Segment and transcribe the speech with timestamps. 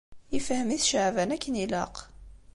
[0.37, 1.95] Ifhem-it Ceεban akken ilaq.